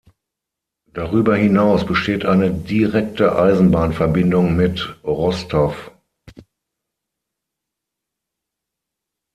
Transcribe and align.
Darüber 0.93 1.35
hinaus 1.37 1.85
besteht 1.85 2.25
eine 2.25 2.51
direkte 2.51 3.35
Eisenbahnverbindung 3.37 4.55
mit 4.55 4.95
Rostow. 5.03 5.75